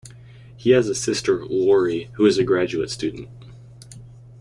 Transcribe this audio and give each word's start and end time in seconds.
He 0.57 0.71
has 0.71 0.89
a 0.89 0.95
sister, 0.95 1.45
Lori, 1.45 2.09
who 2.13 2.25
is 2.25 2.39
a 2.39 2.43
graduate 2.43 2.89
student. 2.89 3.29